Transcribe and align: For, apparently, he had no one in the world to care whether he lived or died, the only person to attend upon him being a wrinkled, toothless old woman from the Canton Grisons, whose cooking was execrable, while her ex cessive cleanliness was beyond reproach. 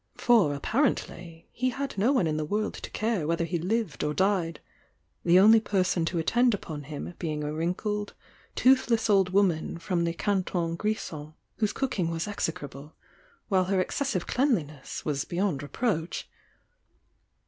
For, 0.17 0.55
apparently, 0.55 1.47
he 1.51 1.69
had 1.69 1.95
no 1.95 2.11
one 2.11 2.25
in 2.25 2.37
the 2.37 2.43
world 2.43 2.73
to 2.73 2.89
care 2.89 3.27
whether 3.27 3.45
he 3.45 3.59
lived 3.59 4.03
or 4.03 4.15
died, 4.15 4.59
the 5.23 5.37
only 5.39 5.59
person 5.59 6.05
to 6.05 6.17
attend 6.17 6.55
upon 6.55 6.85
him 6.85 7.13
being 7.19 7.43
a 7.43 7.53
wrinkled, 7.53 8.15
toothless 8.55 9.11
old 9.11 9.29
woman 9.29 9.77
from 9.77 10.03
the 10.03 10.13
Canton 10.15 10.75
Grisons, 10.75 11.33
whose 11.57 11.71
cooking 11.71 12.09
was 12.09 12.27
execrable, 12.27 12.95
while 13.47 13.65
her 13.65 13.79
ex 13.79 13.99
cessive 14.01 14.25
cleanliness 14.25 15.05
was 15.05 15.23
beyond 15.23 15.61
reproach. 15.61 16.27